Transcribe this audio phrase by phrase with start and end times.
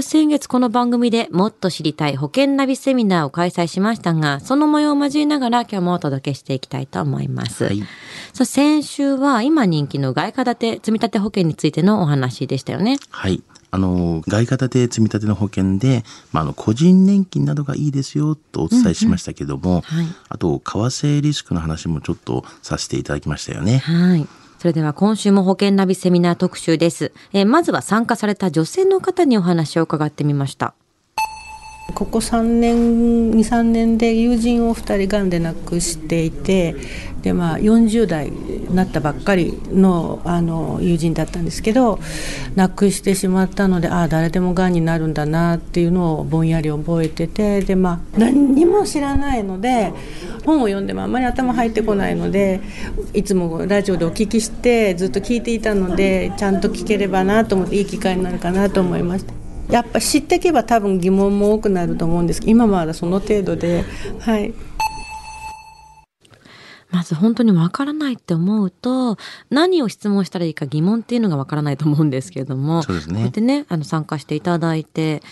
[0.00, 7.64] 先月この番組でもっと知りたい保険ナビセミナーを開催しましたが、その模様を交えながら今日もお届けしていきたいと思います。
[7.64, 7.82] はい
[8.32, 12.98] さあ先週は今人気の外貨建て積立保険についてのお話でしたよね。
[13.10, 13.42] はい。
[13.70, 23.78] あの、外貨建て積立の保険で、まあ、あの、個人年金などがいいですよとお伝えしましたけども、はいあと、為替リスクの話もちょっとさせていただきましたよね。
[23.78, 24.26] はい。
[24.58, 27.12] それでは今週も保険ナビセミナー特集です。
[27.32, 30.74] えーまずは参加された女性の方にお話を伺ってみました。
[31.94, 36.76] ここ3年23年で友人を2人がんで亡くしていて
[37.22, 41.98] で、まあ、40代になったばっかりのあの友人だったんですけど
[42.54, 49.92] 亡くしてしまったのでああ誰でもがんになるんだなっていうのをぼんやり覚えててで、まあ、何にも知らないので
[50.44, 52.60] 本を読んでもあんまり頭入ってこないので
[53.14, 59.37] いつもラジオでお聞きしてずっと聞いていたのでちゃんと聞ければなと思っていい機会になるかなと思いました。
[59.70, 62.40] やっぱ知っていけば多分疑問も多くなると思うんです。
[62.40, 63.84] けど今まだその程度で、
[64.20, 64.54] はい、
[66.90, 69.18] まず本当にわからないって思うと、
[69.50, 73.14] 何を質問したらいいか疑問っていうのがわからないと思うんですけれども、そうですね。
[73.14, 75.22] こうやってね、あの参加していただいて、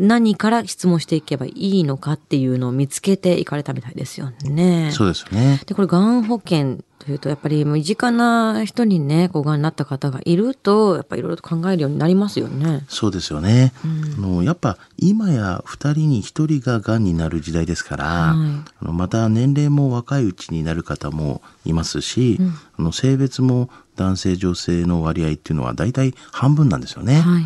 [0.00, 4.90] 何から質問していけばいいのかっていうのを見つけていかれたみたいですよね。
[4.92, 5.60] そうですよね。
[5.66, 12.86] で、これ、がん保険というと、やっぱり身近な人にね、こう、がんになった方がいると、やっぱりいろいろと考えるようになりますよね。
[12.88, 13.74] そうですよね。
[13.84, 22.38] あのやっぱ今や2人に1人ががんになる時代ですから、はいあのまた年齢も若いうちになる方もいますし、
[22.78, 27.20] あの性別も男性女性の割合っていうのは大体半分なんですよね。
[27.20, 27.44] はい。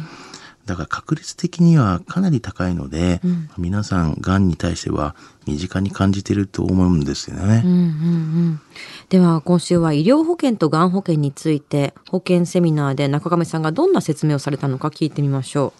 [0.66, 3.20] だから確率的にはかなり高いので、
[3.58, 5.14] 皆さんがんに対しては
[5.46, 7.62] 身近に感じてると思うんですよね。
[7.64, 8.60] うんうんうん。
[9.08, 15.72] では、今週は医療保険とがん保険について、保険セミナーで中亀さんがどんな説明をされたのか聞いてみましょ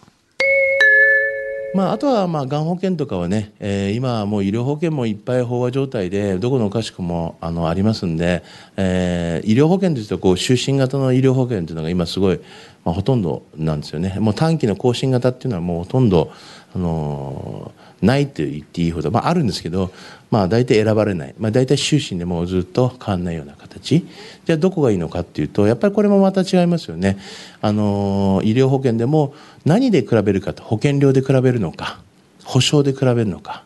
[1.75, 8.43] まあ、あとはまあがん保険とかはね、えー今はもう医療保険もいっぱい飽和状態でどこのおかしくもあのありますんで、
[8.77, 12.39] えー医療保険というとこう終身型の医療保険というのが今すごい、
[12.85, 14.17] まあ、ほとんどなんですよね。
[14.21, 16.31] もう短期の更新型っていうのはもうほとんど、
[16.73, 19.91] あのーないと言っていいほど、まあ、あるんですけど、
[20.29, 27.17] まあ、大体選ばれない、まあ、大体終身でもうずっと変わらないような形じゃあどこがいいのかっていうとやっぱりこれもまた違いますよね、
[27.61, 31.99] あの医療保険でも何で比べるかと保険料で比べるのか
[32.43, 33.63] 保証で比べるのか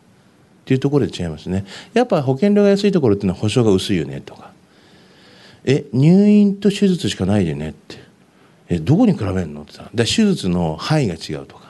[0.62, 1.66] っていうところで違いますね。
[1.94, 4.52] やっぱ保険料が安いところっていうのは保証が薄いよねとか。
[5.66, 7.97] え入院と手術しかないよねって。
[8.69, 9.63] えどこに比べるの？
[9.63, 11.69] ってさ手術の範囲が違うとか。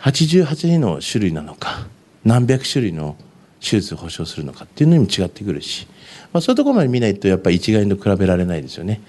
[0.00, 1.86] 88の種類なのか
[2.24, 3.16] 何百種類の
[3.62, 5.86] 手術を保証するのかっていうのにも違ってくるし、
[6.32, 9.00] まあ、そういうところまで見ないとやっぱり一概に比べられないですよね。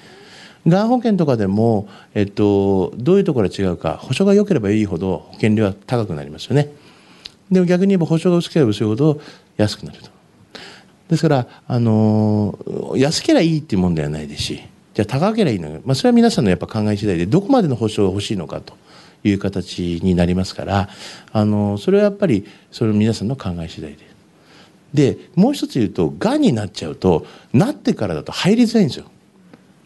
[0.68, 6.72] がん保険とかでも、えっと、どういうところが違うか保証が良ければいいほど保険料は高くなりますよね。
[7.52, 9.20] でも逆に言えば保証が薄ければ薄いほど
[9.58, 10.10] 安くなると。
[11.10, 12.58] ですから、あの
[12.96, 18.74] 安ければいいっていうもんではないですしじゃあ高ければいいのか、まあ、それは皆さんのやっぱ考え次第でどこまでの保証が欲しいのかと
[19.24, 20.90] いう形になりますから、
[21.32, 24.13] あのそれはやっぱりそれ皆さんの考え次第です。
[24.94, 29.06] でもう一つ言うとがんになっちゃうとなってからだと入りづらいんですよ。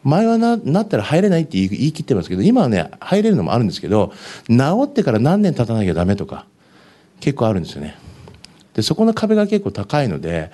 [0.04, 4.14] 前はななったら入れないって言い切ってますけど今はね入れるのもあるんですけど
[4.48, 6.46] 治ってから何年経たなきゃダメとか
[7.20, 7.98] 結構あるんですよね。
[8.74, 10.52] でそこの壁が結構高いので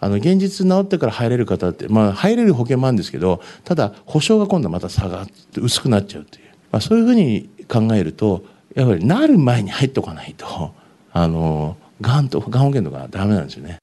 [0.00, 8.44] あの現実治ってから入れる方って、まあ、入れる保険もあるんですけどただ保証が今度また下がって薄くなっちゃうという、まあ、そういうふうに考えると
[8.74, 10.72] やっぱりなる前に入っておかないと
[11.12, 13.78] あのがんとがん保険とかダメなんですよね。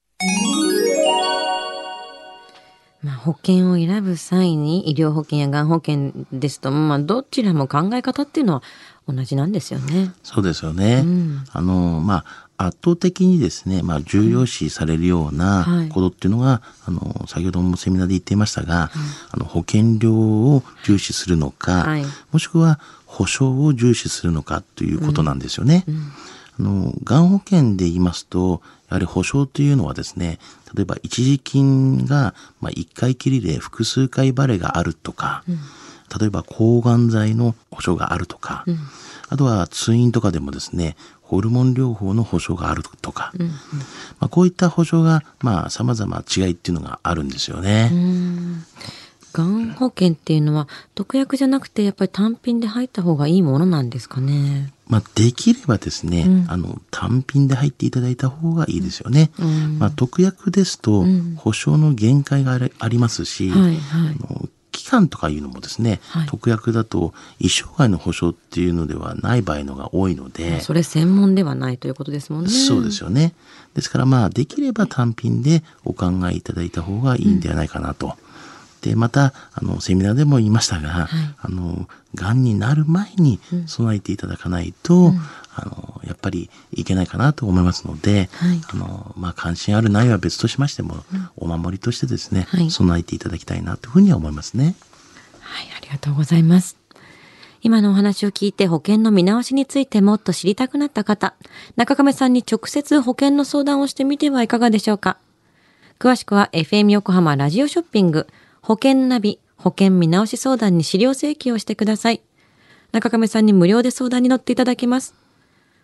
[3.05, 8.63] まあ、保険を選ぶ際に医療保険やがん保険ですと、まあ、どちらも考え方っていうのは
[9.07, 10.12] 同じなんですよね。
[10.24, 11.03] そうですよね。
[11.06, 12.25] うんあの、ま
[12.57, 18.89] あ、圧倒的にですね、まあ、重要視されるようはないことっていうのが、あの、先ほどもセミナーで言っていましたが、
[19.30, 25.85] あの、保険料を重視するのか、はいもしくは保証を重視するのかということなんですよね。
[26.60, 30.40] あの、がん保険で言いますと、やはり保証というのはですね、
[30.75, 35.44] 例えば一時金が、まあ、一回きりで複数回バレがあるとか、
[36.19, 38.63] 例えば抗がん剤の保証があるとか、
[39.30, 43.34] あとは通院とかでもですね、ホルモン療法の保証があるとか、
[44.19, 47.90] まあ、こういった保証が、まあ、様々違いっていうのがあるんですよね。
[49.74, 54.72] 保険っていうのは特約じゃなくてやっぱり単品で入った方がいいものなんですかね？
[54.87, 59.31] まあ、できればですね、うんあの、単品で入っていただいた方がいいですよね。
[59.39, 63.77] うんまあ、特約ですとん、保証の限界がありありますし、はいはい
[64.29, 72.49] あの期間とかいうのもですね、はい特約だと一生涯の保証っていうのではない場合のが多いので、それ専門ではないということですもんね。
[72.49, 73.33] そうですよね。
[73.73, 78.17] ですからまあできれば単品でお考えいただいた方がいいんではないかなと。
[78.85, 81.09] でまたあのセミナーでも言いましたが、
[81.41, 85.11] あのがんになる前に備えていただかないと、
[85.55, 88.61] あのやっぱりいけないかなと思いますので、はい。
[88.71, 91.03] あのまあ関心あるないは別としましても、
[91.35, 92.69] お守りとしてですね、はい。
[92.69, 94.75] 備えていただきたいなというふうには思いますね。
[95.41, 96.77] はい、ありがとうございます。
[97.63, 101.33] 今のお話を聞いて保険の見直しについてもっと知りたくなった方、
[101.75, 105.17] 中亀さんに直接保険の相談をしてみてはいかがでしょうか。
[105.97, 108.27] 詳しくは FM 横浜ラジオショッピング
[108.65, 112.23] 保険ナビ保険見直し相談に資料請求をしてください。
[112.94, 115.13] 中亀さんに無料で相談に乗っていただけます。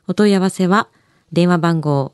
[0.08, 0.88] お問い合わせは
[1.32, 2.12] 電話番号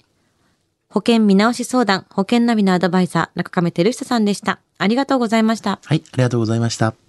[0.91, 4.61] 保険見直し相談、保険ナビのアドバイザー、中亀照久さんでした。
[4.79, 5.81] ありがとうございました。
[5.85, 7.08] はい、ありがとうございました。